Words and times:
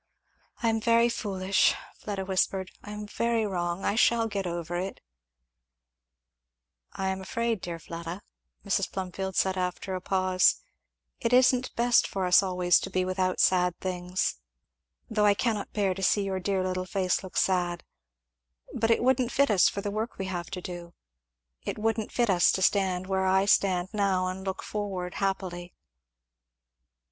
"I 0.63 0.69
am 0.69 0.81
very 0.81 1.09
foolish" 1.09 1.75
Fleda 1.99 2.25
whispered, 2.25 2.71
"I 2.83 2.89
am 2.89 3.05
very 3.05 3.45
wrong 3.45 3.85
I 3.85 3.93
shall 3.93 4.27
get 4.27 4.47
over 4.47 4.75
it" 4.75 4.99
"I 6.93 7.09
am 7.09 7.21
afraid, 7.21 7.61
dear 7.61 7.77
Fleda," 7.77 8.23
Mrs. 8.65 8.91
Plumfield 8.91 9.35
said 9.35 9.59
after 9.59 9.93
a 9.93 10.01
pause, 10.01 10.61
"it 11.19 11.31
isn't 11.33 11.75
best 11.75 12.07
for 12.07 12.25
us 12.25 12.41
always 12.41 12.79
to 12.79 12.89
be 12.89 13.05
without 13.05 13.39
sad 13.39 13.79
things 13.79 14.37
though 15.07 15.27
I 15.27 15.35
cannot 15.35 15.71
bear 15.71 15.93
to 15.93 16.01
see 16.01 16.23
your 16.23 16.39
dear 16.39 16.63
little 16.63 16.85
face 16.85 17.23
look 17.23 17.37
sad 17.37 17.83
but 18.73 18.89
it 18.89 19.03
wouldn't 19.03 19.31
fit 19.31 19.51
us 19.51 19.69
for 19.69 19.81
the 19.81 19.91
work 19.91 20.17
we 20.17 20.25
have 20.25 20.49
to 20.49 20.61
do 20.61 20.95
it 21.63 21.77
wouldn't 21.77 22.11
fit 22.11 22.31
us 22.31 22.51
to 22.53 22.63
stand 22.63 23.05
where 23.05 23.27
I 23.27 23.45
stand 23.45 23.89
now 23.93 24.25
and 24.25 24.43
look 24.43 24.63
forward 24.63 25.13
happily." 25.21 25.75